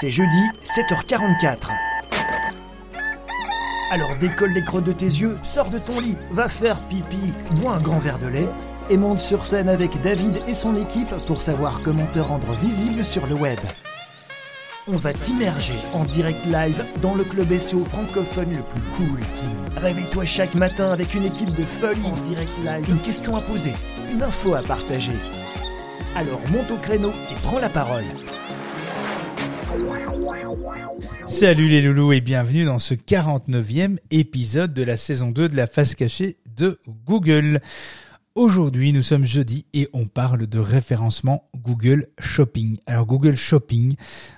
C'est 0.00 0.10
jeudi, 0.10 0.44
7h44. 0.64 1.68
Alors 3.90 4.16
décolle 4.16 4.52
les 4.54 4.64
creux 4.64 4.80
de 4.80 4.92
tes 4.92 5.04
yeux, 5.04 5.36
sors 5.42 5.68
de 5.68 5.76
ton 5.76 6.00
lit, 6.00 6.16
va 6.30 6.48
faire 6.48 6.80
pipi, 6.88 7.18
bois 7.56 7.74
un 7.74 7.80
grand 7.82 7.98
verre 7.98 8.18
de 8.18 8.28
lait 8.28 8.48
et 8.88 8.96
monte 8.96 9.20
sur 9.20 9.44
scène 9.44 9.68
avec 9.68 10.00
David 10.00 10.40
et 10.48 10.54
son 10.54 10.74
équipe 10.74 11.14
pour 11.26 11.42
savoir 11.42 11.82
comment 11.84 12.06
te 12.06 12.18
rendre 12.18 12.50
visible 12.54 13.04
sur 13.04 13.26
le 13.26 13.34
web. 13.34 13.60
On 14.88 14.96
va 14.96 15.12
t'immerger 15.12 15.76
en 15.92 16.04
direct 16.04 16.46
live 16.46 16.82
dans 17.02 17.14
le 17.14 17.24
club 17.24 17.54
SEO 17.58 17.84
francophone 17.84 18.54
le 18.54 18.62
plus 18.62 18.82
cool. 18.96 19.20
Réveille-toi 19.76 20.24
chaque 20.24 20.54
matin 20.54 20.92
avec 20.92 21.14
une 21.14 21.24
équipe 21.24 21.52
de 21.52 21.66
folie 21.66 22.06
en 22.06 22.16
direct 22.24 22.56
live, 22.64 22.88
une 22.88 23.00
question 23.00 23.36
à 23.36 23.42
poser, 23.42 23.74
une 24.10 24.22
info 24.22 24.54
à 24.54 24.62
partager. 24.62 25.18
Alors 26.16 26.40
monte 26.52 26.70
au 26.70 26.78
créneau 26.78 27.10
et 27.10 27.34
prends 27.42 27.58
la 27.58 27.68
parole. 27.68 28.06
Salut 31.26 31.68
les 31.68 31.80
loulous 31.80 32.12
et 32.12 32.20
bienvenue 32.20 32.64
dans 32.64 32.78
ce 32.78 32.94
49e 32.94 33.98
épisode 34.10 34.74
de 34.74 34.82
la 34.82 34.96
saison 34.96 35.30
2 35.30 35.48
de 35.48 35.56
la 35.56 35.66
face 35.66 35.94
cachée 35.94 36.36
de 36.56 36.80
Google. 37.06 37.60
Aujourd'hui, 38.34 38.92
nous 38.92 39.02
sommes 39.02 39.24
jeudi 39.24 39.66
et 39.72 39.88
on 39.92 40.06
parle 40.06 40.46
de 40.46 40.58
référencement 40.58 41.44
Google 41.56 42.06
Shopping. 42.18 42.78
Alors 42.86 43.06
Google 43.06 43.36
Shopping, 43.36 43.96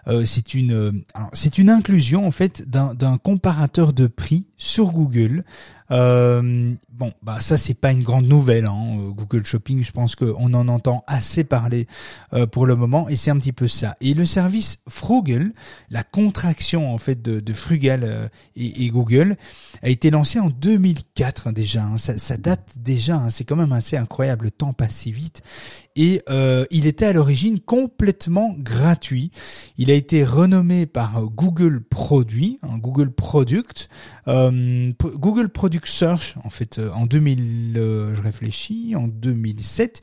euh, 0.09 0.25
c'est 0.25 0.55
une 0.55 0.73
euh, 0.73 0.93
c'est 1.33 1.59
une 1.59 1.71
inclusion 1.71 2.27
en 2.27 2.31
fait 2.31 2.69
d'un 2.69 3.19
comparateur 3.19 3.93
de 3.93 4.07
prix 4.07 4.47
sur 4.63 4.93
Google 4.93 5.45
euh, 5.93 6.73
bon, 6.91 7.13
bah 7.23 7.41
ça 7.41 7.59
c'est 7.59 7.75
pas 7.75 7.93
une 7.93 8.03
grande 8.03 8.27
nouvelle. 8.27 8.65
Hein. 8.65 8.97
Euh, 8.99 9.11
Google 9.11 9.45
Shopping, 9.45 9.85
je 9.85 9.93
pense 9.93 10.17
qu'on 10.17 10.55
en 10.55 10.69
entend 10.69 11.05
assez 11.07 11.45
parler 11.45 11.87
euh, 12.33 12.47
pour 12.47 12.67
le 12.67 12.77
moment, 12.77 13.09
et 13.09 13.17
c'est 13.17 13.31
un 13.31 13.39
petit 13.39 13.53
peu 13.53 13.69
ça. 13.69 13.97
Et 14.01 14.15
le 14.15 14.25
service 14.25 14.79
Frugal, 14.89 15.53
la 15.91 16.03
contraction 16.03 16.93
en 16.93 16.99
fait 16.99 17.21
de, 17.21 17.53
Frugal 17.53 18.31
et, 18.57 18.89
Google, 18.89 19.37
a 19.83 19.91
été 19.91 20.11
lancé 20.11 20.41
en 20.41 20.49
2004 20.49 21.49
hein, 21.49 21.53
déjà. 21.53 21.85
Hein. 21.85 21.99
Ça, 21.99 22.17
ça, 22.17 22.39
date 22.39 22.67
déjà. 22.77 23.17
Hein. 23.17 23.31
C'est 23.31 23.45
quand 23.45 23.57
même 23.57 23.73
assez 23.73 23.99
incroyable. 23.99 24.47
Le 24.47 24.51
temps 24.51 24.73
passe 24.73 24.95
si 24.95 25.13
vite 25.13 25.43
et 25.97 26.23
euh, 26.29 26.65
il 26.71 26.87
était 26.87 27.07
à 27.07 27.13
l'origine 27.13 27.61
complètement 27.61 28.55
gratuit. 28.59 29.31
Il 29.79 29.91
a 29.91 29.95
été 29.95 30.25
renommé 30.25 30.87
par 30.87 31.23
Google 31.25 31.81
Produit, 31.83 32.59
hein, 32.63 32.79
Google 32.79 33.11
Product, 33.11 33.89
euh, 34.29 34.93
Google 35.01 35.49
Product 35.49 35.87
Search 35.87 36.35
en 36.45 36.51
fait 36.51 36.79
euh, 36.79 36.91
en 36.93 37.07
2000, 37.07 37.73
je 37.75 38.21
réfléchis, 38.21 38.95
en 38.97 39.09
2007 39.09 40.03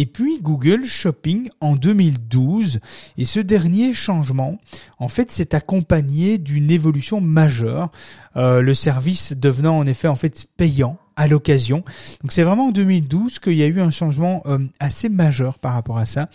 et 0.00 0.06
puis 0.06 0.38
Google 0.40 0.84
Shopping 0.84 1.50
en 1.60 1.74
2012. 1.74 2.78
Et 3.16 3.24
ce 3.24 3.40
dernier 3.40 3.94
changement, 3.94 4.58
en 5.00 5.08
fait, 5.08 5.30
s'est 5.32 5.56
accompagné 5.56 6.38
d'une 6.38 6.70
évolution 6.70 7.20
majeure, 7.20 7.90
le 8.36 8.74
service 8.74 9.32
devenant 9.32 9.76
en 9.76 9.86
effet 9.86 10.06
en 10.06 10.14
fait 10.14 10.46
payant 10.56 10.98
à 11.18 11.26
l'occasion. 11.26 11.78
Donc 12.22 12.30
c'est 12.30 12.44
vraiment 12.44 12.68
en 12.68 12.70
2012 12.70 13.40
qu'il 13.40 13.54
y 13.54 13.64
a 13.64 13.66
eu 13.66 13.80
un 13.80 13.90
changement 13.90 14.40
euh, 14.46 14.58
assez 14.78 15.08
majeur 15.08 15.58
par 15.58 15.74
rapport 15.74 15.98
à 15.98 16.06
ça 16.06 16.28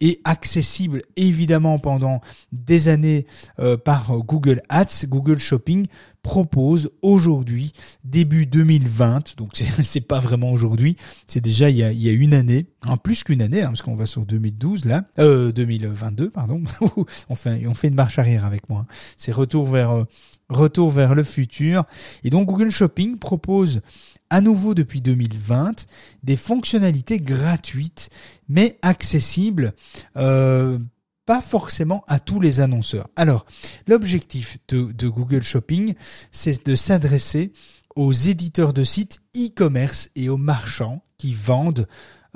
et 0.00 0.20
accessible 0.24 1.02
évidemment 1.14 1.78
pendant 1.78 2.20
des 2.50 2.88
années 2.88 3.26
euh, 3.60 3.76
par 3.76 4.18
Google 4.18 4.60
Ads, 4.68 5.06
Google 5.06 5.38
Shopping 5.38 5.86
propose 6.24 6.90
aujourd'hui, 7.02 7.74
début 8.02 8.46
2020, 8.46 9.36
donc 9.36 9.50
c'est 9.82 10.00
pas 10.00 10.20
vraiment 10.20 10.50
aujourd'hui, 10.50 10.96
c'est 11.28 11.42
déjà 11.42 11.68
il 11.68 11.76
y 11.76 11.82
a, 11.84 11.92
il 11.92 12.00
y 12.00 12.08
a 12.08 12.12
une 12.12 12.32
année, 12.32 12.66
en 12.84 12.96
plus 12.96 13.22
qu'une 13.22 13.42
année, 13.42 13.62
hein, 13.62 13.68
parce 13.68 13.82
qu'on 13.82 13.94
va 13.94 14.06
sur 14.06 14.24
2012 14.24 14.86
là, 14.86 15.04
euh, 15.18 15.52
2022 15.52 16.30
pardon, 16.30 16.64
on 17.28 17.34
fait 17.36 17.66
on 17.66 17.74
fait 17.74 17.88
une 17.88 17.94
marche 17.94 18.18
arrière 18.18 18.46
avec 18.46 18.70
moi, 18.70 18.80
hein. 18.80 18.94
c'est 19.18 19.32
retour 19.32 19.66
vers 19.66 19.90
euh, 19.90 20.04
retour 20.48 20.90
vers 20.90 21.14
le 21.14 21.24
futur, 21.24 21.84
et 22.24 22.30
donc 22.30 22.48
Google 22.48 22.70
Shopping 22.70 23.18
propose 23.18 23.82
à 24.30 24.40
nouveau 24.40 24.72
depuis 24.74 25.02
2020 25.02 25.86
des 26.22 26.38
fonctionnalités 26.38 27.20
gratuites 27.20 28.08
mais 28.48 28.78
accessibles 28.80 29.74
euh, 30.16 30.78
pas 31.26 31.40
forcément 31.40 32.04
à 32.06 32.20
tous 32.20 32.40
les 32.40 32.60
annonceurs. 32.60 33.08
Alors, 33.16 33.46
l'objectif 33.86 34.58
de, 34.68 35.08
Google 35.08 35.42
Shopping, 35.42 35.94
c'est 36.32 36.66
de 36.66 36.76
s'adresser 36.76 37.52
aux 37.96 38.12
éditeurs 38.12 38.72
de 38.72 38.84
sites 38.84 39.20
e-commerce 39.36 40.10
et 40.16 40.28
aux 40.28 40.36
marchands 40.36 41.04
qui 41.16 41.32
vendent 41.32 41.86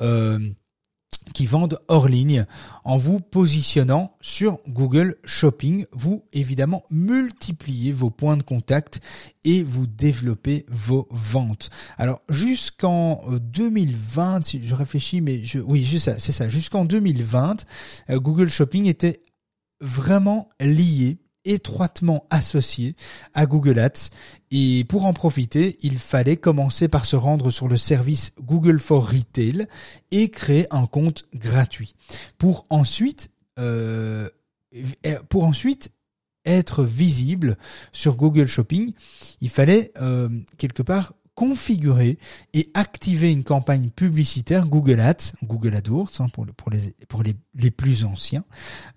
euh, 0.00 0.38
qui 1.34 1.46
vendent 1.46 1.78
hors 1.88 2.08
ligne 2.08 2.46
en 2.84 2.96
vous 2.96 3.20
positionnant 3.20 4.16
sur 4.20 4.58
Google 4.68 5.16
Shopping. 5.24 5.86
Vous, 5.92 6.24
évidemment, 6.32 6.84
multipliez 6.90 7.92
vos 7.92 8.10
points 8.10 8.36
de 8.36 8.42
contact 8.42 9.00
et 9.44 9.62
vous 9.62 9.86
développez 9.86 10.66
vos 10.68 11.08
ventes. 11.10 11.70
Alors, 11.96 12.20
jusqu'en 12.28 13.22
2020, 13.40 14.36
euh, 14.36 14.42
si 14.42 14.60
je 14.62 14.74
réfléchis, 14.74 15.20
mais 15.20 15.44
je, 15.44 15.58
oui, 15.58 15.86
c'est 16.00 16.18
ça, 16.32 16.48
jusqu'en 16.48 16.84
2020, 16.84 17.64
euh, 18.10 18.18
Google 18.18 18.48
Shopping 18.48 18.86
était 18.86 19.22
vraiment 19.80 20.48
lié 20.60 21.18
étroitement 21.48 22.26
associé 22.30 22.94
à 23.34 23.46
Google 23.46 23.78
Ads. 23.78 24.10
Et 24.50 24.84
pour 24.84 25.06
en 25.06 25.12
profiter, 25.12 25.76
il 25.82 25.98
fallait 25.98 26.36
commencer 26.36 26.88
par 26.88 27.04
se 27.04 27.16
rendre 27.16 27.50
sur 27.50 27.68
le 27.68 27.76
service 27.76 28.32
Google 28.40 28.78
for 28.78 29.10
Retail 29.10 29.66
et 30.10 30.28
créer 30.30 30.66
un 30.70 30.86
compte 30.86 31.24
gratuit. 31.34 31.94
Pour 32.38 32.64
ensuite 32.70 33.30
euh, 33.58 34.28
pour 35.28 35.44
ensuite 35.44 35.90
être 36.44 36.84
visible 36.84 37.56
sur 37.92 38.16
Google 38.16 38.46
Shopping, 38.46 38.92
il 39.40 39.50
fallait 39.50 39.92
euh, 40.00 40.28
quelque 40.56 40.82
part 40.82 41.12
configurer 41.38 42.18
et 42.52 42.68
activer 42.74 43.30
une 43.30 43.44
campagne 43.44 43.90
publicitaire 43.90 44.66
Google 44.66 44.98
Ads, 44.98 45.34
Google 45.44 45.76
AdWords 45.76 46.10
hein, 46.18 46.26
pour, 46.32 46.44
pour, 46.46 46.68
les, 46.68 46.96
pour 47.08 47.22
les, 47.22 47.36
les 47.54 47.70
plus 47.70 48.04
anciens. 48.04 48.42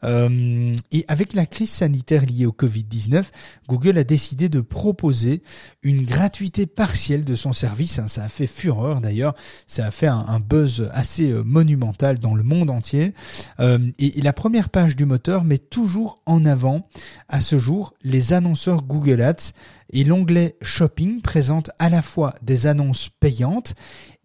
Euh, 0.03 0.75
et 0.91 1.05
avec 1.07 1.33
la 1.33 1.45
crise 1.45 1.69
sanitaire 1.69 2.25
liée 2.25 2.47
au 2.47 2.51
Covid-19, 2.51 3.25
Google 3.69 3.99
a 3.99 4.03
décidé 4.03 4.49
de 4.49 4.59
proposer 4.59 5.43
une 5.83 6.01
gratuité 6.01 6.65
partielle 6.65 7.25
de 7.25 7.35
son 7.35 7.53
service. 7.53 7.99
Hein, 7.99 8.07
ça 8.07 8.23
a 8.23 8.29
fait 8.29 8.47
fureur 8.47 9.01
d'ailleurs, 9.01 9.35
ça 9.67 9.85
a 9.85 9.91
fait 9.91 10.07
un, 10.07 10.39
buzz 10.39 10.89
assez 10.93 11.29
euh, 11.29 11.43
monumental 11.43 12.17
dans 12.17 12.33
le 12.33 12.41
monde 12.41 12.71
entier. 12.71 13.13
Euh, 13.59 13.77
et, 13.99 14.17
et 14.17 14.21
la 14.23 14.33
première 14.33 14.69
page 14.69 14.95
du 14.95 15.05
moteur 15.05 15.43
met 15.43 15.59
toujours 15.59 16.23
en 16.25 16.43
avant, 16.45 16.89
à 17.29 17.39
ce 17.39 17.59
jour, 17.59 17.93
les 18.01 18.33
annonceurs 18.33 18.81
Google 18.81 19.21
Ads 19.21 19.53
et 19.91 20.03
l'onglet 20.03 20.55
Shopping 20.61 21.21
présente 21.21 21.71
à 21.79 21.89
la 21.89 22.01
fois 22.01 22.33
des 22.41 22.67
annonces 22.67 23.09
payantes 23.19 23.75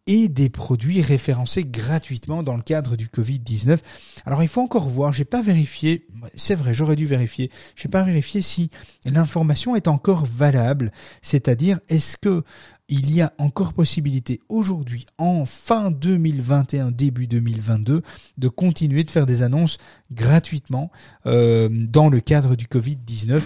et 0.07 0.29
des 0.29 0.49
produits 0.49 1.03
référencés 1.03 1.65
gratuitement 1.65 2.43
dans 2.43 2.57
le 2.57 2.63
cadre 2.63 2.97
du 2.97 3.09
Covid-19. 3.09 3.79
Alors 4.25 4.43
il 4.43 4.49
faut 4.49 4.61
encore 4.61 4.89
voir, 4.89 5.13
j'ai 5.13 5.25
pas 5.25 5.43
vérifié, 5.43 6.07
c'est 6.35 6.55
vrai, 6.55 6.75
j'aurais 6.75 6.97
dû 6.97 7.07
vérifier, 7.07 7.51
j'ai 7.75 7.89
pas 7.89 8.05
vérifié 8.05 8.41
si 8.41 8.71
l'information 9.05 9.75
est 9.75 9.89
encore 9.89 10.25
valable, 10.25 10.93
c'est-à-dire 11.23 11.81
est-ce 11.89 12.17
que 12.17 12.45
il 12.89 13.13
y 13.13 13.21
a 13.21 13.33
encore 13.39 13.73
possibilité 13.73 14.41
aujourd'hui, 14.49 15.07
en 15.19 15.45
fin 15.45 15.91
2021, 15.91 16.93
début 16.93 17.27
2022, 17.27 18.03
de 18.39 18.49
continuer 18.49 19.03
de 19.03 19.11
faire 19.11 19.27
des 19.27 19.43
annonces 19.43 19.79
gratuitement 20.13 20.93
euh, 21.27 21.69
dans 21.71 22.09
le 22.09 22.21
cadre 22.21 22.55
du 22.55 22.67
Covid-19. 22.67 23.43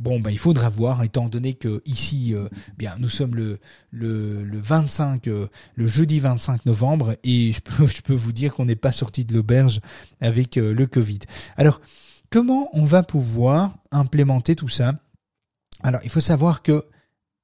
Bon, 0.00 0.20
ben 0.20 0.30
il 0.30 0.38
faudra 0.38 0.68
voir, 0.68 1.02
étant 1.02 1.28
donné 1.28 1.54
que 1.54 1.80
ici, 1.86 2.34
euh, 2.34 2.48
bien, 2.76 2.96
nous 2.98 3.08
sommes 3.08 3.34
le 3.34 3.58
le, 3.90 4.44
le 4.44 4.58
25, 4.58 5.28
euh, 5.28 5.48
le 5.76 5.86
jeudi 5.86 6.20
25 6.20 6.66
novembre, 6.66 7.16
et 7.24 7.52
je 7.52 7.60
peux 7.60 7.86
je 7.86 8.02
peux 8.02 8.14
vous 8.14 8.32
dire 8.32 8.54
qu'on 8.54 8.66
n'est 8.66 8.76
pas 8.76 8.92
sorti 8.92 9.24
de 9.24 9.32
l'auberge 9.32 9.80
avec 10.20 10.56
le 10.56 10.86
Covid. 10.86 11.20
Alors, 11.56 11.80
comment 12.28 12.68
on 12.74 12.84
va 12.84 13.02
pouvoir 13.02 13.78
implémenter 13.90 14.56
tout 14.56 14.68
ça? 14.68 14.92
Alors, 15.82 16.00
il 16.04 16.10
faut 16.10 16.20
savoir 16.20 16.62
que 16.62 16.84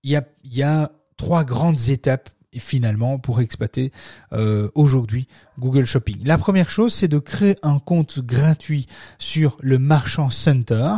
il 0.03 0.11
y 0.11 0.17
a, 0.17 0.25
y 0.45 0.63
a 0.63 0.91
trois 1.21 1.45
grandes 1.45 1.91
étapes 1.91 2.31
finalement 2.59 3.19
pour 3.19 3.43
exploiter 3.43 3.93
euh, 4.33 4.71
aujourd'hui 4.75 5.29
Google 5.59 5.85
Shopping. 5.85 6.17
La 6.25 6.39
première 6.39 6.71
chose, 6.71 6.95
c'est 6.95 7.09
de 7.09 7.19
créer 7.19 7.57
un 7.63 7.79
compte 7.79 8.21
gratuit 8.21 8.87
sur 9.19 9.59
le 9.61 9.79
Marchand 9.79 10.31
Center 10.31 10.95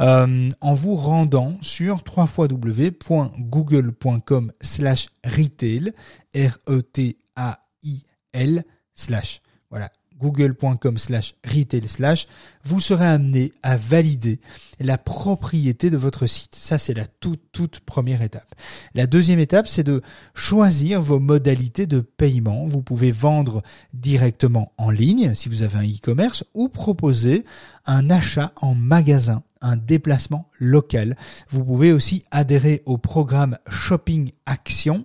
euh, 0.00 0.48
en 0.60 0.74
vous 0.74 0.96
rendant 0.96 1.56
sur 1.62 2.02
www.google.com 2.04 4.52
slash 4.60 5.06
retail, 5.24 5.92
R-E-T-A-I-L 6.34 6.64
slash. 8.96 9.40
Voilà, 9.70 9.88
google.com 10.20 10.98
slash 10.98 11.34
retail 11.44 11.88
slash, 11.88 12.26
vous 12.64 12.80
serez 12.80 13.06
amené 13.06 13.52
à 13.62 13.76
valider 13.76 14.40
la 14.78 14.98
propriété 14.98 15.90
de 15.90 15.96
votre 15.96 16.26
site. 16.26 16.54
Ça, 16.54 16.78
c'est 16.78 16.94
la 16.94 17.06
toute, 17.06 17.42
toute 17.52 17.80
première 17.80 18.22
étape. 18.22 18.54
La 18.94 19.06
deuxième 19.06 19.38
étape, 19.38 19.66
c'est 19.66 19.84
de 19.84 20.02
choisir 20.34 21.00
vos 21.00 21.20
modalités 21.20 21.86
de 21.86 22.00
paiement. 22.00 22.66
Vous 22.66 22.82
pouvez 22.82 23.12
vendre 23.12 23.62
directement 23.94 24.72
en 24.78 24.90
ligne 24.90 25.34
si 25.34 25.48
vous 25.48 25.62
avez 25.62 25.78
un 25.78 25.88
e-commerce 25.88 26.44
ou 26.54 26.68
proposer 26.68 27.44
un 27.86 28.10
achat 28.10 28.52
en 28.60 28.74
magasin 28.74 29.42
un 29.62 29.76
déplacement 29.76 30.48
local. 30.58 31.16
Vous 31.50 31.64
pouvez 31.64 31.92
aussi 31.92 32.24
adhérer 32.30 32.82
au 32.86 32.98
programme 32.98 33.58
Shopping 33.68 34.30
Action, 34.46 35.04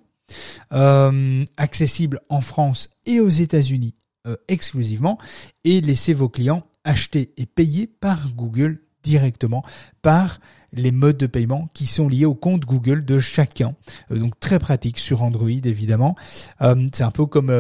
euh, 0.72 1.44
accessible 1.58 2.20
en 2.30 2.42
France 2.42 2.90
et 3.06 3.20
aux 3.20 3.30
États-Unis 3.30 3.96
euh, 4.26 4.36
exclusivement, 4.48 5.18
et 5.64 5.82
laisser 5.82 6.14
vos 6.14 6.30
clients 6.30 6.66
acheter 6.84 7.34
et 7.38 7.46
payer 7.46 7.88
par 7.88 8.30
Google 8.36 8.80
directement 9.04 9.64
par 10.02 10.40
les 10.74 10.92
modes 10.92 11.18
de 11.18 11.28
paiement 11.28 11.70
qui 11.74 11.86
sont 11.86 12.10
liés 12.10 12.26
au 12.26 12.36
compte 12.36 12.66
Google 12.66 13.06
de 13.06 13.20
chacun. 13.20 13.76
Euh, 14.12 14.18
donc 14.18 14.40
très 14.40 14.60
pratique 14.60 15.00
sur 15.00 15.22
Android 15.22 15.50
évidemment. 15.50 16.16
Euh, 16.62 16.90
c'est 16.94 17.04
un 17.04 17.12
peu 17.12 17.26
comme 17.26 17.52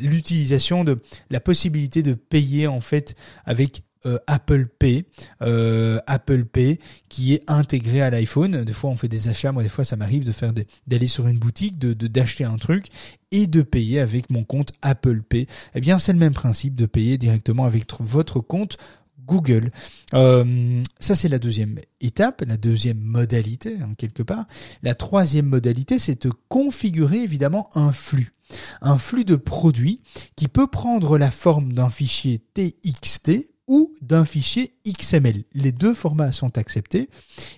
l'utilisation 0.00 0.84
de 0.84 1.00
la 1.30 1.40
possibilité 1.40 2.02
de 2.02 2.14
payer 2.14 2.66
en 2.66 2.80
fait 2.80 3.14
avec 3.44 3.82
euh, 4.06 4.18
Apple 4.26 4.66
Pay, 4.78 5.04
euh, 5.42 5.98
Apple 6.06 6.44
Pay 6.44 6.78
qui 7.08 7.34
est 7.34 7.42
intégré 7.48 8.02
à 8.02 8.10
l'iPhone. 8.10 8.64
Des 8.64 8.72
fois 8.72 8.90
on 8.90 8.96
fait 8.96 9.08
des 9.08 9.28
achats, 9.28 9.52
moi 9.52 9.62
des 9.62 9.68
fois 9.68 9.84
ça 9.84 9.96
m'arrive 9.96 10.24
de 10.24 10.32
faire 10.32 10.52
d'aller 10.86 11.06
sur 11.06 11.28
une 11.28 11.38
boutique, 11.38 11.78
de 11.78 11.94
d'acheter 12.06 12.44
un 12.44 12.56
truc 12.56 12.86
et 13.30 13.46
de 13.46 13.62
payer 13.62 14.00
avec 14.00 14.30
mon 14.30 14.44
compte 14.44 14.72
Apple 14.82 15.22
Pay. 15.22 15.46
Eh 15.74 15.80
bien 15.80 15.98
c'est 15.98 16.12
le 16.12 16.18
même 16.18 16.34
principe 16.34 16.74
de 16.74 16.86
payer 16.86 17.18
directement 17.18 17.64
avec 17.64 17.84
votre 18.00 18.40
compte 18.40 18.78
Google. 19.26 19.70
Euh, 20.12 20.82
ça, 21.00 21.14
c'est 21.14 21.28
la 21.28 21.38
deuxième 21.38 21.78
étape, 22.00 22.42
la 22.46 22.56
deuxième 22.56 23.00
modalité, 23.00 23.76
en 23.82 23.90
hein, 23.90 23.94
quelque 23.96 24.22
part. 24.22 24.44
La 24.82 24.94
troisième 24.94 25.46
modalité, 25.46 25.98
c'est 25.98 26.26
de 26.26 26.32
configurer 26.48 27.22
évidemment 27.22 27.68
un 27.74 27.92
flux. 27.92 28.32
Un 28.82 28.98
flux 28.98 29.24
de 29.24 29.36
produits 29.36 30.02
qui 30.36 30.48
peut 30.48 30.66
prendre 30.66 31.18
la 31.18 31.30
forme 31.30 31.72
d'un 31.72 31.90
fichier 31.90 32.42
TXT 32.54 33.53
ou 33.66 33.94
d'un 34.00 34.24
fichier 34.24 34.74
XML. 34.86 35.44
Les 35.52 35.72
deux 35.72 35.94
formats 35.94 36.32
sont 36.32 36.58
acceptés 36.58 37.08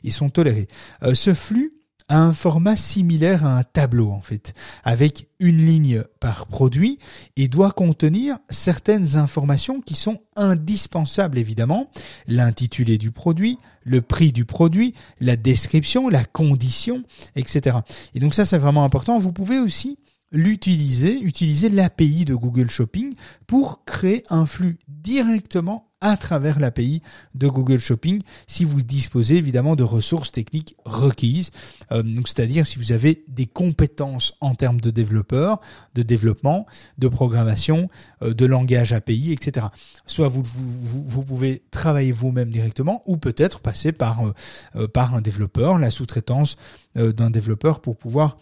et 0.04 0.10
sont 0.10 0.30
tolérés. 0.30 0.68
Euh, 1.02 1.14
ce 1.14 1.34
flux 1.34 1.72
a 2.08 2.20
un 2.22 2.32
format 2.32 2.76
similaire 2.76 3.44
à 3.44 3.58
un 3.58 3.64
tableau 3.64 4.10
en 4.10 4.20
fait, 4.20 4.54
avec 4.84 5.28
une 5.40 5.66
ligne 5.66 6.04
par 6.20 6.46
produit 6.46 6.98
et 7.36 7.48
doit 7.48 7.72
contenir 7.72 8.38
certaines 8.48 9.16
informations 9.16 9.80
qui 9.80 9.96
sont 9.96 10.20
indispensables 10.36 11.38
évidemment, 11.38 11.90
l'intitulé 12.28 12.96
du 12.96 13.10
produit, 13.10 13.58
le 13.82 14.02
prix 14.02 14.30
du 14.30 14.44
produit, 14.44 14.94
la 15.20 15.36
description, 15.36 16.08
la 16.08 16.24
condition, 16.24 17.02
etc. 17.34 17.78
Et 18.14 18.20
donc 18.20 18.34
ça 18.34 18.44
c'est 18.44 18.58
vraiment 18.58 18.84
important. 18.84 19.18
Vous 19.18 19.32
pouvez 19.32 19.58
aussi 19.58 19.98
l'utiliser, 20.32 21.20
utiliser 21.20 21.70
l'API 21.70 22.24
de 22.24 22.34
Google 22.34 22.70
Shopping 22.70 23.14
pour 23.46 23.84
créer 23.84 24.24
un 24.28 24.46
flux 24.46 24.78
directement 24.88 25.88
à 26.00 26.16
travers 26.16 26.60
l'API 26.60 27.02
de 27.34 27.48
Google 27.48 27.78
Shopping 27.78 28.22
si 28.46 28.64
vous 28.64 28.82
disposez 28.82 29.36
évidemment 29.36 29.76
de 29.76 29.82
ressources 29.82 30.30
techniques 30.30 30.76
requises. 30.84 31.50
Euh, 31.90 32.02
donc 32.02 32.28
c'est-à-dire 32.28 32.66
si 32.66 32.78
vous 32.78 32.92
avez 32.92 33.24
des 33.28 33.46
compétences 33.46 34.34
en 34.40 34.54
termes 34.54 34.80
de 34.80 34.90
développeurs, 34.90 35.60
de 35.94 36.02
développement, 36.02 36.66
de 36.98 37.08
programmation, 37.08 37.88
euh, 38.22 38.34
de 38.34 38.44
langage 38.44 38.92
API, 38.92 39.32
etc. 39.32 39.66
Soit 40.06 40.28
vous, 40.28 40.42
vous, 40.44 41.04
vous 41.06 41.22
pouvez 41.22 41.62
travailler 41.70 42.12
vous-même 42.12 42.50
directement 42.50 43.02
ou 43.06 43.16
peut-être 43.16 43.60
passer 43.60 43.92
par, 43.92 44.32
euh, 44.76 44.86
par 44.88 45.14
un 45.14 45.20
développeur, 45.20 45.78
la 45.78 45.90
sous-traitance 45.90 46.56
d'un 46.94 47.28
développeur 47.28 47.80
pour 47.80 47.98
pouvoir, 47.98 48.38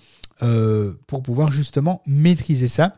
pour 1.09 1.23
pouvoir 1.25 1.51
justement 1.51 2.03
maîtriser 2.06 2.69
ça 2.69 2.93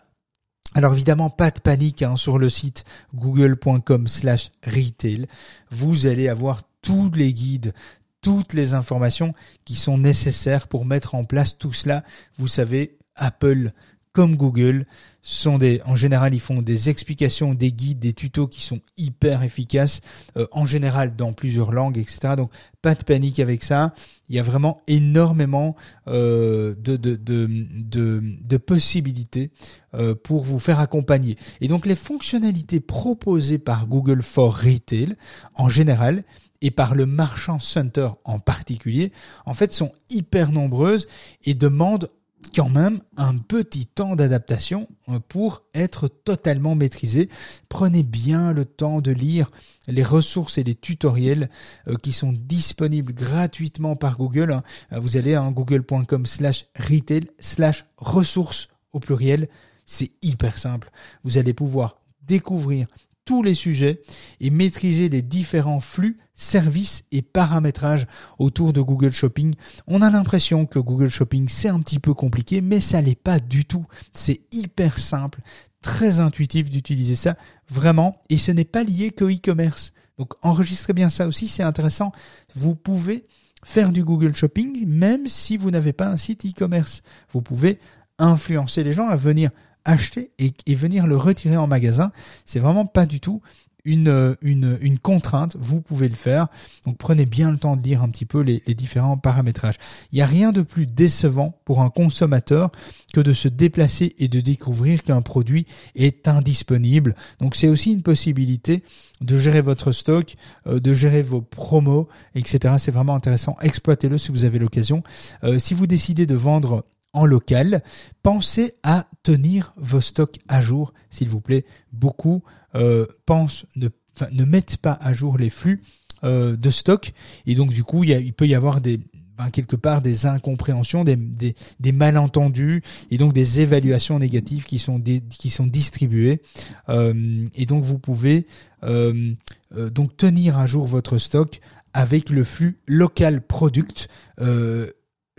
alors 0.77 0.93
évidemment, 0.93 1.31
pas 1.31 1.51
de 1.51 1.59
panique 1.59 2.03
hein, 2.03 2.17
sur 2.17 2.39
le 2.39 2.51
site 2.51 2.85
google.com 3.15 4.09
slash 4.09 4.51
retail. 4.63 5.27
Vous 5.71 6.07
allez 6.07 6.29
avoir 6.29 6.65
tous 6.83 7.11
les 7.15 7.33
guides, 7.33 7.73
toutes 8.21 8.53
les 8.53 8.75
informations 8.75 9.33
qui 9.65 9.75
sont 9.75 9.97
nécessaires 9.97 10.69
pour 10.69 10.85
mettre 10.85 11.15
en 11.15 11.25
place 11.25 11.57
tout 11.57 11.73
cela. 11.73 12.05
Vous 12.37 12.47
savez, 12.47 12.99
Apple 13.15 13.73
comme 14.17 14.35
Google 14.35 14.87
sont 15.21 15.59
des, 15.59 15.83
en 15.85 15.95
général, 15.95 16.33
ils 16.33 16.41
font 16.41 16.63
des 16.63 16.89
explications, 16.89 17.53
des 17.53 17.71
guides, 17.71 17.99
des 17.99 18.15
tutos 18.15 18.47
qui 18.47 18.63
sont 18.63 18.81
hyper 18.97 19.43
efficaces, 19.43 20.01
euh, 20.39 20.47
en 20.53 20.65
général 20.65 21.17
dans 21.17 21.35
plusieurs 21.35 21.71
langues, 21.71 21.99
etc. 21.99 22.33
Donc 22.35 22.51
pas 22.81 22.95
de 22.95 23.05
panique 23.05 23.41
avec 23.41 23.63
ça. 23.63 23.93
Il 24.31 24.35
y 24.35 24.39
a 24.39 24.43
vraiment 24.43 24.81
énormément 24.87 25.77
euh, 26.09 26.75
de, 26.79 26.97
de, 26.97 27.15
de, 27.17 28.23
de, 28.23 28.57
possibilités 28.57 29.51
euh, 29.93 30.15
pour 30.15 30.45
vous 30.45 30.59
faire 30.59 30.81
accompagner. 30.81 31.37
Et 31.61 31.69
donc 31.69 31.85
les 31.85 31.95
fonctionnalités 31.95 32.81
proposées 32.81 33.59
par 33.59 33.87
Google 33.87 34.23
for 34.23 34.57
Retail, 34.57 35.15
en 35.57 35.69
général, 35.69 36.25
et 36.63 36.71
par 36.71 36.95
le 36.95 37.05
Marchand 37.05 37.59
Center 37.59 38.09
en 38.25 38.39
particulier, 38.39 39.13
en 39.45 39.53
fait, 39.53 39.75
sont 39.75 39.93
hyper 40.09 40.53
nombreuses 40.53 41.07
et 41.45 41.53
demandent 41.53 42.09
quand 42.55 42.69
même 42.69 43.01
un 43.17 43.37
petit 43.37 43.87
temps 43.87 44.17
d'adaptation 44.17 44.89
euh, 45.09 45.19
pour 45.29 45.63
être 45.75 46.09
totalement 46.09 46.75
maîtrisé. 46.75 47.29
Prenez 47.69 48.03
bien 48.03 48.53
le 48.53 48.65
temps 48.65 49.01
de 49.01 49.13
lire 49.13 49.51
les 49.89 50.03
ressources 50.03 50.59
et 50.59 50.65
les 50.65 50.75
tutoriels 50.75 51.49
euh, 51.89 51.97
qui 51.97 52.13
sont 52.13 52.33
disponibles 52.33 53.15
gratuitement 53.15 53.97
par 53.97 54.19
Google. 54.19 54.53
Hein. 54.53 54.63
Euh, 54.93 55.01
vous 55.01 55.17
allez 55.17 55.35
à 55.35 55.43
google.com 55.51 56.27
slash 56.27 56.67
retail 56.77 57.25
slash 57.39 57.85
ressources 57.97 58.69
au 58.93 59.01
pluriel. 59.01 59.49
C'est 59.85 60.13
hyper 60.23 60.59
simple. 60.59 60.91
Vous 61.25 61.39
allez 61.39 61.55
pouvoir 61.55 62.01
découvrir 62.23 62.87
tous 63.27 63.43
les 63.43 63.55
sujets 63.55 64.01
et 64.41 64.49
maîtriser 64.49 65.11
les 65.11 65.21
différents 65.21 65.81
flux, 65.81 66.17
services 66.35 67.05
et 67.13 67.21
paramétrages 67.21 68.07
autour 68.39 68.73
de 68.73 68.81
Google 68.81 69.11
Shopping. 69.11 69.55
On 69.87 70.01
a 70.01 70.09
l'impression 70.09 70.65
que 70.65 70.79
Google 70.79 71.09
Shopping 71.09 71.49
c'est 71.49 71.69
un 71.69 71.81
petit 71.81 71.99
peu 71.99 72.15
compliqué, 72.15 72.63
mais 72.63 72.81
ça 72.81 73.03
l'est 73.03 73.21
pas 73.21 73.41
du 73.41 73.67
tout. 73.67 73.85
C'est 74.15 74.41
hyper 74.53 74.99
simple, 74.99 75.41
très 75.83 76.21
intuitif 76.21 76.71
d'utiliser 76.71 77.17
ça, 77.17 77.37
vraiment, 77.69 78.23
et 78.31 78.39
ce 78.39 78.53
n'est 78.53 78.65
pas 78.65 78.85
lié 78.85 79.11
qu'au 79.11 79.29
e-commerce. 79.29 79.93
Donc 80.19 80.33
enregistrez 80.43 80.95
bien 80.95 81.11
ça 81.11 81.27
aussi, 81.27 81.49
c'est 81.49 81.63
intéressant. 81.63 82.13
Vous 82.55 82.75
pouvez 82.75 83.25
faire 83.65 83.93
du 83.93 84.05
Google 84.05 84.35
Shopping 84.35 84.87
même 84.87 85.27
si 85.27 85.57
vous 85.57 85.71
n'avez 85.71 85.93
pas 85.93 86.07
un 86.07 86.17
site 86.17 86.47
e-commerce. 86.47 87.03
Vous 87.33 87.43
pouvez 87.43 87.81
influencer 88.19 88.85
les 88.85 88.93
gens 88.93 89.09
à 89.09 89.17
venir 89.17 89.51
acheter 89.87 90.33
et, 90.39 90.75
venir 90.75 91.07
le 91.07 91.17
retirer 91.17 91.57
en 91.57 91.67
magasin. 91.67 92.13
C'est 92.45 92.61
vraiment 92.61 92.85
pas 92.85 93.07
du 93.07 93.21
tout 93.21 93.41
une, 93.87 94.37
une, 94.43 94.79
une, 94.81 94.99
contrainte, 94.99 95.57
vous 95.61 95.81
pouvez 95.81 96.09
le 96.09 96.17
faire. 96.17 96.49
Donc 96.85 96.99
prenez 96.99 97.25
bien 97.25 97.53
le 97.53 97.57
temps 97.57 97.77
de 97.77 97.83
lire 97.83 98.03
un 98.03 98.09
petit 98.09 98.25
peu 98.27 98.41
les, 98.41 98.61
différents 98.75 99.17
paramétrages. 99.17 99.77
Il 100.11 100.17
n'y 100.17 100.23
a 100.23 100.27
rien 100.27 100.51
de 100.51 100.63
plus 100.63 100.87
décevant 100.87 101.57
pour 101.65 101.81
un 101.81 101.89
consommateur 101.89 102.73
que 103.15 103.21
de 103.21 103.33
se 103.33 103.47
déplacer 103.47 104.17
et 104.19 104.27
de 104.27 104.41
découvrir 104.41 105.05
qu'un 105.05 105.23
produit 105.23 105.67
est 105.95 106.27
indisponible. 106.27 107.15
Donc 107.41 107.55
c'est 107.55 107.69
aussi 107.69 107.93
une 107.93 108.03
possibilité 108.03 108.83
de 109.21 109.39
gérer 109.39 109.63
votre 109.63 109.93
stock, 109.93 110.35
euh, 110.67 110.81
de 110.81 110.93
gérer 110.93 111.23
vos 111.23 111.41
promos, 111.41 112.09
etc. 112.35 112.75
C'est 112.79 112.91
vraiment 112.91 113.15
intéressant. 113.15 113.55
Exploitez-le 113.63 114.19
si 114.19 114.33
vous 114.33 114.45
avez 114.45 114.59
l'occasion. 114.59 115.05
Euh, 115.45 115.61
si 115.61 115.75
vous 115.75 115.87
décidez 115.87 116.27
de 116.27 116.35
vendre 116.35 116.85
en 117.17 117.25
local. 117.25 117.83
Pensez 118.23 118.75
à 118.83 119.07
tenir 119.23 119.73
vos 119.77 120.01
stocks 120.01 120.39
à 120.47 120.63
jour, 120.63 120.93
s'il 121.11 121.29
vous 121.29 121.41
plaît. 121.41 121.65
Beaucoup 121.93 122.43
euh, 122.77 123.07
pensent 123.25 123.67
ne, 123.75 123.89
ne 124.31 124.45
mettent 124.45 124.77
pas 124.77 124.93
à 125.01 125.13
jour 125.13 125.39
les 125.39 125.51
flux 125.51 125.83
euh, 126.25 126.57
de 126.57 126.71
stock 126.71 127.13
et 127.47 127.55
donc 127.55 127.73
du 127.73 127.85
coup 127.85 128.05
il, 128.05 128.33
peut 128.33 128.47
y 128.47 128.55
avoir 128.55 128.81
des 128.81 129.01
ben, 129.39 129.51
quelque 129.51 129.77
part 129.77 130.01
des 130.01 130.25
incompréhensions, 130.27 131.05
des, 131.05 131.17
des, 131.17 131.93
malentendus 131.93 132.83
et 133.11 133.19
donc 133.19 133.35
des 133.35 133.61
évaluations 133.61 134.19
négatives 134.19 134.65
qui 134.65 134.79
sont 134.79 135.01
qui 135.01 135.51
sont 135.51 135.67
distribuées 135.67 136.41
euh, 136.89 137.47
et 137.55 137.67
donc 137.67 137.85
vous 137.85 137.99
pouvez 137.99 138.47
donc 138.83 140.17
tenir 140.17 140.59
à 140.59 140.67
jour 140.67 140.87
votre 140.87 141.19
stock 141.19 141.61
avec 141.93 142.31
le 142.31 142.45
flux 142.45 142.79
local 142.87 143.41
product 143.41 144.09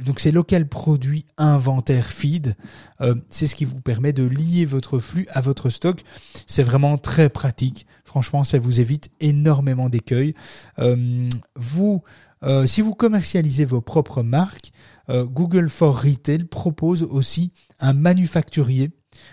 donc 0.03 0.19
c'est 0.19 0.31
local 0.31 0.67
produit 0.67 1.25
inventaire 1.37 2.11
feed. 2.11 2.55
Euh, 3.01 3.15
c'est 3.29 3.47
ce 3.47 3.55
qui 3.55 3.65
vous 3.65 3.81
permet 3.81 4.13
de 4.13 4.23
lier 4.23 4.65
votre 4.65 4.99
flux 4.99 5.25
à 5.29 5.41
votre 5.41 5.69
stock. 5.69 6.03
C'est 6.45 6.63
vraiment 6.63 6.97
très 6.97 7.29
pratique. 7.29 7.87
Franchement, 8.05 8.43
ça 8.43 8.59
vous 8.59 8.79
évite 8.79 9.09
énormément 9.19 9.89
d'écueils. 9.89 10.35
Euh, 10.79 11.27
vous, 11.55 12.03
euh, 12.43 12.67
si 12.67 12.81
vous 12.81 12.93
commercialisez 12.93 13.65
vos 13.65 13.81
propres 13.81 14.23
marques, 14.23 14.71
Google 15.09 15.69
for 15.69 16.01
Retail 16.01 16.43
propose 16.43 17.03
aussi 17.03 17.53
un 17.79 17.93
manufacturier, 17.93 18.91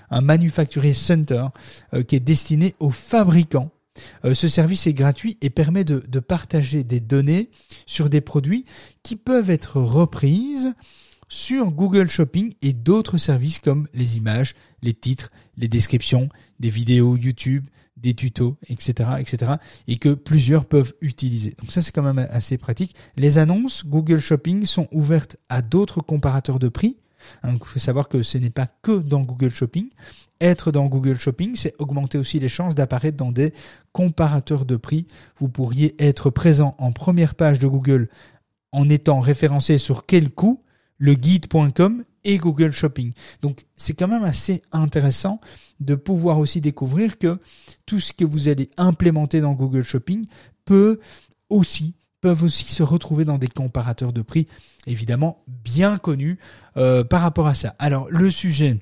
un 0.09 0.21
manufacturier 0.21 0.95
center 0.95 1.49
qui 2.07 2.15
est 2.15 2.21
destiné 2.21 2.77
aux 2.79 2.93
fabricants 2.93 3.74
euh, 4.25 4.35
ce 4.35 4.49
service 4.49 4.87
est 4.87 4.95
gratuit 4.95 5.37
et 5.41 5.51
permet 5.51 5.85
de, 5.85 6.01
partager 6.21 6.85
des 6.85 7.01
données 7.01 7.51
sur 7.87 8.09
des 8.09 8.21
produits 8.21 8.65
qui 9.03 9.17
peuvent 9.17 9.51
être 9.51 9.81
reprises 9.81 10.73
sur 11.29 11.73
Google 11.73 12.09
Shopping 12.09 12.53
et 12.63 12.73
d'autres 12.73 13.19
services 13.19 13.59
comme 13.59 13.89
les 13.95 14.17
images, 14.17 14.55
les 14.83 14.95
titres, 14.95 15.31
les 15.57 15.69
descriptions, 15.69 16.29
des 16.61 16.71
vidéos 16.71 17.17
YouTube, 17.17 17.67
des 17.97 18.15
tutos, 18.15 18.57
etc., 18.69 19.11
etc., 19.19 19.53
et 19.89 19.97
que 19.97 20.15
plusieurs 20.15 20.67
peuvent 20.67 20.93
utiliser. 21.01 21.55
Donc 21.59 21.73
ça, 21.73 21.81
c'est 21.81 21.93
quand 21.93 22.03
même 22.03 22.27
assez 22.31 22.59
pratique. 22.59 22.95
Les 23.17 23.39
annonces 23.39 23.87
Google 23.87 24.19
Shopping 24.19 24.67
sont 24.67 24.89
ouvertes 24.93 25.37
à 25.49 25.63
d'autres 25.63 26.01
comparateurs 26.01 26.59
de 26.59 26.69
prix. 26.69 26.99
Il 27.45 27.59
faut 27.63 27.79
savoir 27.79 28.09
que 28.09 28.23
ce 28.23 28.39
n'est 28.39 28.51
pas 28.51 28.69
que 28.83 28.99
dans 28.99 29.21
Google 29.21 29.51
Shopping. 29.51 29.89
Être 30.41 30.73
dans 30.73 30.87
Google 30.87 31.19
Shopping, 31.19 31.55
c'est 31.55 31.75
augmenter 31.79 32.19
aussi 32.19 32.39
les 32.41 32.49
chances 32.49 32.75
d'apparaître 32.75 33.17
dans 33.17 33.33
des 33.33 33.53
comparateurs 33.93 34.65
de 34.65 34.77
prix. 34.77 35.07
Vous 35.39 35.49
pourriez 35.49 35.95
être 36.03 36.31
présent 36.31 36.75
en 36.79 36.93
première 36.93 37.35
page 37.35 37.59
de 37.59 37.67
Google 37.67 38.09
en 38.73 38.89
étant 38.89 39.21
référencé 39.21 39.79
sur 39.79 40.07
quel 40.07 40.31
coût? 40.31 40.61
Le 40.99 41.15
guide.com 41.15 42.05
et 42.25 42.39
Google 42.39 42.73
Shopping. 42.73 43.13
Donc 43.43 43.67
c'est 43.75 43.95
quand 43.95 44.09
même 44.09 44.25
assez 44.25 44.63
intéressant 44.73 45.41
de 45.81 45.95
pouvoir 45.95 46.39
aussi 46.39 46.61
découvrir 46.61 47.19
que 47.19 47.39
tout 47.87 48.01
ce 48.01 48.13
que 48.13 48.25
vous 48.25 48.49
allez 48.49 48.71
implémenter 48.77 49.41
dans 49.41 49.53
Google 49.53 49.83
Shopping 49.83 50.27
peut 50.65 51.01
aussi 51.51 51.95
peuvent 52.25 52.45
aussi 52.45 52.65
se 52.65 52.83
retrouver 52.83 53.27
dans 53.27 53.37
des 53.37 53.49
comparateurs 53.49 54.15
de 54.15 54.23
prix 54.23 54.47
évidemment 54.87 55.45
bien 55.47 55.99
connus 55.99 56.39
euh, 56.79 57.05
par 57.05 57.21
rapport 57.21 57.47
à 57.47 57.55
ça. 57.55 57.77
Alors 57.79 58.07
le 58.09 58.31
sujet 58.31 58.79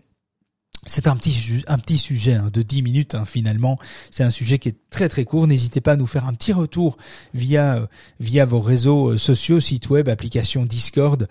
c'est 0.87 1.09
un 1.09 1.17
petit, 1.17 1.65
un 1.67 1.79
petit 1.79 1.99
sujet 1.99 2.35
hein, 2.35 2.51
de 2.53 2.63
10 2.63 2.83
minutes 2.83 3.15
hein, 3.17 3.25
finalement. 3.25 3.81
C'est 4.13 4.23
un 4.23 4.31
sujet 4.31 4.61
qui 4.61 4.69
est 4.69 4.77
très 4.91 5.09
très 5.09 5.25
court. 5.25 5.49
N'hésitez 5.49 5.81
pas 5.81 5.93
à 5.93 5.97
nous 5.97 6.07
faire 6.07 6.27
un 6.27 6.35
petit 6.35 6.53
retour 6.53 6.99
via 7.35 7.79
euh, 7.79 7.87
via 8.21 8.45
vos 8.45 8.61
réseaux 8.61 9.11
euh, 9.11 9.19
sociaux, 9.19 9.59
site 9.59 9.91
web, 9.91 10.09
application 10.09 10.65
Discord. 10.65 11.27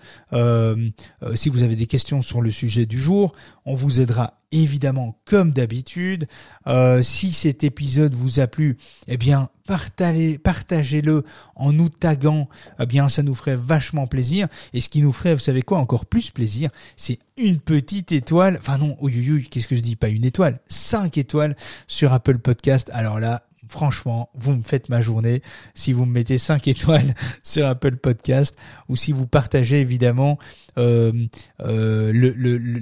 Si 1.34 1.48
vous 1.48 1.62
avez 1.62 1.76
des 1.76 1.86
questions 1.86 2.20
sur 2.20 2.42
le 2.42 2.50
sujet 2.50 2.84
du 2.84 3.00
jour, 3.00 3.32
on 3.64 3.74
vous 3.74 4.02
aidera 4.02 4.41
évidemment 4.52 5.18
comme 5.24 5.50
d'habitude. 5.52 6.28
Euh, 6.66 7.02
si 7.02 7.32
cet 7.32 7.64
épisode 7.64 8.14
vous 8.14 8.38
a 8.38 8.46
plu, 8.46 8.76
eh 9.08 9.16
bien 9.16 9.48
partagez, 9.66 10.38
partagez-le 10.38 11.24
en 11.56 11.72
nous 11.72 11.88
taguant. 11.88 12.48
Eh 12.78 12.86
bien, 12.86 13.08
ça 13.08 13.22
nous 13.22 13.34
ferait 13.34 13.56
vachement 13.56 14.06
plaisir. 14.06 14.48
Et 14.72 14.80
ce 14.80 14.88
qui 14.88 15.02
nous 15.02 15.12
ferait, 15.12 15.34
vous 15.34 15.40
savez 15.40 15.62
quoi, 15.62 15.78
encore 15.78 16.06
plus 16.06 16.30
plaisir, 16.30 16.70
c'est 16.96 17.18
une 17.36 17.58
petite 17.58 18.12
étoile. 18.12 18.58
Enfin 18.58 18.78
non, 18.78 18.96
oui, 19.00 19.46
qu'est-ce 19.50 19.68
que 19.68 19.76
je 19.76 19.80
dis? 19.80 19.96
Pas 19.96 20.08
une 20.08 20.24
étoile, 20.24 20.60
cinq 20.68 21.18
étoiles 21.18 21.56
sur 21.86 22.12
Apple 22.12 22.38
Podcast. 22.38 22.90
Alors 22.92 23.18
là, 23.18 23.42
franchement, 23.72 24.28
vous 24.34 24.52
me 24.52 24.62
faites 24.62 24.90
ma 24.90 25.00
journée 25.00 25.42
si 25.74 25.94
vous 25.94 26.04
me 26.04 26.12
mettez 26.12 26.36
5 26.36 26.68
étoiles 26.74 27.14
sur 27.42 27.66
Apple 27.66 27.96
Podcast 27.96 28.54
ou 28.88 28.96
si 28.96 29.12
vous 29.12 29.26
partagez 29.26 29.80
évidemment 29.80 30.38
euh, 30.78 31.12
euh, 31.60 32.12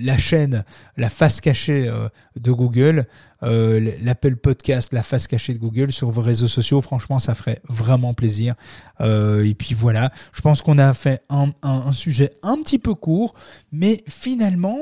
la 0.03 0.19
chaîne, 0.19 0.65
la 0.97 1.09
face 1.09 1.41
cachée 1.41 1.87
euh, 1.87 2.09
de 2.39 2.51
Google, 2.51 3.07
l'Apple 3.41 4.37
Podcast, 4.37 4.93
la 4.93 5.03
face 5.03 5.27
cachée 5.27 5.55
de 5.55 5.59
Google 5.59 5.93
sur 5.93 6.11
vos 6.11 6.21
réseaux 6.21 6.49
sociaux. 6.49 6.83
Franchement, 6.83 7.21
ça 7.21 7.35
ferait 7.35 7.61
vraiment 7.69 8.13
plaisir. 8.13 8.55
et 9.01 9.55
puis 9.57 9.75
voilà, 9.75 10.11
je 10.33 10.43
pense 10.43 10.61
qu'on 10.61 10.79
a 10.79 10.93
fait 10.93 11.23
un 11.31 11.93
sujet 11.93 12.33
un 12.43 12.57
petit 12.63 12.79
peu 12.79 12.95
court, 12.95 13.35
mais 13.73 14.03
finalement 14.09 14.77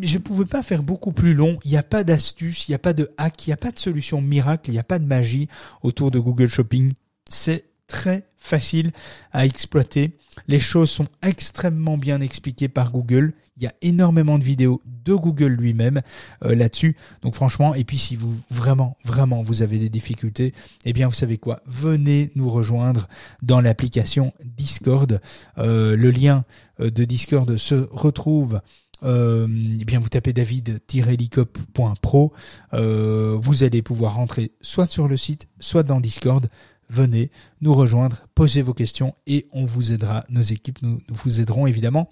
je 0.00 0.18
pouvais 0.18 0.44
pas 0.44 0.62
faire 0.62 0.82
beaucoup 0.82 1.12
plus 1.12 1.34
long. 1.34 1.58
Il 1.64 1.70
n'y 1.70 1.76
a 1.76 1.82
pas 1.82 2.04
d'astuce, 2.04 2.68
il 2.68 2.70
n'y 2.70 2.74
a 2.74 2.78
pas 2.78 2.92
de 2.92 3.10
hack, 3.18 3.46
il 3.46 3.50
n'y 3.50 3.54
a 3.54 3.58
pas 3.58 3.70
de 3.70 3.78
solution 3.78 4.20
miracle, 4.20 4.70
il 4.70 4.74
n'y 4.74 4.78
a 4.78 4.84
pas 4.84 4.98
de 4.98 5.04
magie 5.04 5.48
autour 5.82 6.10
de 6.10 6.18
Google 6.18 6.48
Shopping. 6.48 6.92
C'est 7.28 7.64
très 7.86 8.26
facile 8.38 8.92
à 9.32 9.44
exploiter. 9.44 10.12
Les 10.48 10.60
choses 10.60 10.90
sont 10.90 11.06
extrêmement 11.22 11.98
bien 11.98 12.22
expliquées 12.22 12.68
par 12.68 12.90
Google. 12.90 13.34
Il 13.58 13.64
y 13.64 13.66
a 13.66 13.74
énormément 13.82 14.38
de 14.38 14.44
vidéos 14.44 14.80
de 15.04 15.12
Google 15.12 15.52
lui-même 15.52 16.00
euh, 16.42 16.54
là-dessus. 16.54 16.96
Donc 17.20 17.34
franchement, 17.34 17.74
et 17.74 17.84
puis 17.84 17.98
si 17.98 18.16
vous 18.16 18.34
vraiment, 18.50 18.96
vraiment 19.04 19.42
vous 19.42 19.60
avez 19.60 19.78
des 19.78 19.90
difficultés, 19.90 20.54
eh 20.86 20.94
bien 20.94 21.06
vous 21.06 21.14
savez 21.14 21.36
quoi, 21.36 21.60
venez 21.66 22.30
nous 22.34 22.50
rejoindre 22.50 23.08
dans 23.42 23.60
l'application 23.60 24.32
Discord. 24.42 25.20
Euh, 25.58 25.94
le 25.96 26.10
lien 26.10 26.44
euh, 26.80 26.90
de 26.90 27.04
Discord 27.04 27.58
se 27.58 27.74
retrouve 27.90 28.62
euh, 29.04 29.46
eh 29.80 29.84
bien 29.84 30.00
vous 30.00 30.08
tapez 30.08 30.32
david-licop.pro, 30.32 32.32
euh, 32.72 33.36
vous 33.40 33.62
allez 33.62 33.82
pouvoir 33.82 34.14
rentrer 34.14 34.52
soit 34.60 34.90
sur 34.90 35.08
le 35.08 35.16
site, 35.16 35.48
soit 35.60 35.82
dans 35.82 36.00
Discord. 36.00 36.48
Venez 36.88 37.30
nous 37.60 37.74
rejoindre, 37.74 38.26
posez 38.34 38.62
vos 38.62 38.74
questions 38.74 39.14
et 39.26 39.46
on 39.52 39.64
vous 39.64 39.92
aidera. 39.92 40.24
Nos 40.28 40.42
équipes 40.42 40.82
nous, 40.82 41.00
vous 41.08 41.40
aideront 41.40 41.66
évidemment 41.66 42.10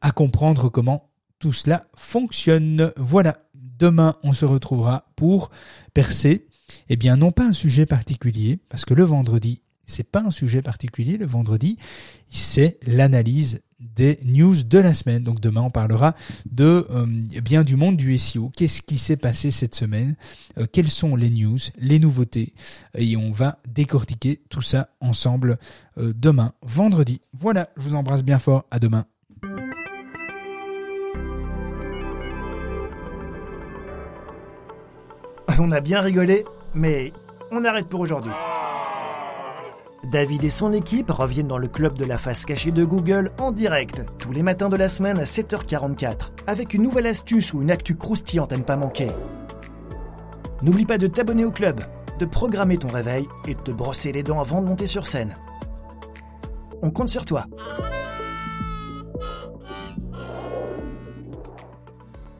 à 0.00 0.10
comprendre 0.10 0.68
comment 0.68 1.10
tout 1.38 1.52
cela 1.52 1.86
fonctionne. 1.96 2.92
Voilà, 2.96 3.38
demain 3.54 4.16
on 4.22 4.32
se 4.32 4.44
retrouvera 4.44 5.06
pour 5.16 5.50
percer. 5.94 6.46
Eh 6.88 6.96
bien 6.96 7.16
non 7.16 7.30
pas 7.30 7.44
un 7.44 7.52
sujet 7.52 7.86
particulier, 7.86 8.58
parce 8.68 8.84
que 8.84 8.94
le 8.94 9.04
vendredi 9.04 9.60
c'est 9.86 10.04
pas 10.04 10.20
un 10.20 10.30
sujet 10.30 10.62
particulier 10.62 11.16
le 11.16 11.26
vendredi, 11.26 11.78
c'est 12.28 12.78
l'analyse 12.86 13.60
des 13.80 14.18
news 14.24 14.62
de 14.62 14.78
la 14.78 14.94
semaine. 14.94 15.22
Donc 15.22 15.40
demain, 15.40 15.62
on 15.62 15.70
parlera 15.70 16.14
de 16.50 16.86
euh, 16.90 17.06
bien 17.42 17.62
du 17.62 17.76
monde 17.76 17.96
du 17.96 18.16
SEO. 18.18 18.50
Qu'est-ce 18.56 18.82
qui 18.82 18.98
s'est 18.98 19.16
passé 19.16 19.50
cette 19.50 19.74
semaine? 19.74 20.16
Euh, 20.58 20.66
Quelles 20.70 20.90
sont 20.90 21.16
les 21.16 21.30
news, 21.30 21.58
les 21.78 21.98
nouveautés? 21.98 22.54
Et 22.96 23.16
on 23.16 23.32
va 23.32 23.58
décortiquer 23.68 24.40
tout 24.48 24.62
ça 24.62 24.88
ensemble 25.00 25.58
euh, 25.98 26.12
demain, 26.16 26.52
vendredi. 26.62 27.20
Voilà, 27.32 27.68
je 27.76 27.82
vous 27.82 27.94
embrasse 27.94 28.22
bien 28.22 28.38
fort. 28.38 28.64
À 28.70 28.78
demain. 28.78 29.04
On 35.58 35.70
a 35.70 35.80
bien 35.80 36.00
rigolé, 36.00 36.44
mais 36.74 37.12
on 37.50 37.64
arrête 37.64 37.88
pour 37.88 38.00
aujourd'hui. 38.00 38.32
David 40.10 40.44
et 40.44 40.50
son 40.50 40.72
équipe 40.72 41.10
reviennent 41.10 41.48
dans 41.48 41.58
le 41.58 41.66
club 41.66 41.98
de 41.98 42.04
la 42.04 42.16
face 42.16 42.44
cachée 42.44 42.70
de 42.70 42.84
Google 42.84 43.32
en 43.38 43.50
direct, 43.50 44.02
tous 44.18 44.30
les 44.30 44.44
matins 44.44 44.68
de 44.68 44.76
la 44.76 44.88
semaine 44.88 45.18
à 45.18 45.24
7h44, 45.24 46.30
avec 46.46 46.74
une 46.74 46.84
nouvelle 46.84 47.08
astuce 47.08 47.52
ou 47.52 47.62
une 47.62 47.72
actu 47.72 47.96
croustillante 47.96 48.52
à 48.52 48.56
ne 48.56 48.62
pas 48.62 48.76
manquer. 48.76 49.10
N'oublie 50.62 50.86
pas 50.86 50.98
de 50.98 51.08
t'abonner 51.08 51.44
au 51.44 51.50
club, 51.50 51.80
de 52.20 52.24
programmer 52.24 52.78
ton 52.78 52.88
réveil 52.88 53.26
et 53.48 53.54
de 53.54 53.60
te 53.60 53.72
brosser 53.72 54.12
les 54.12 54.22
dents 54.22 54.40
avant 54.40 54.62
de 54.62 54.68
monter 54.68 54.86
sur 54.86 55.08
scène. 55.08 55.36
On 56.82 56.90
compte 56.90 57.08
sur 57.08 57.24
toi. 57.24 57.46